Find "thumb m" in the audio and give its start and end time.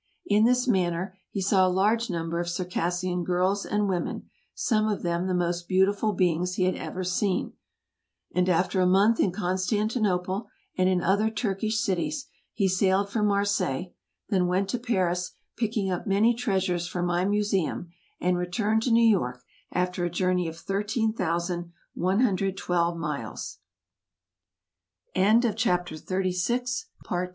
27.05-27.29